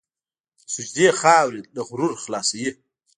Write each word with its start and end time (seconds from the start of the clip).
د 0.59 0.59
سجدې 0.75 1.07
خاورې 1.19 1.61
له 1.75 1.81
غرور 1.87 2.13
خلاصوي. 2.23 2.71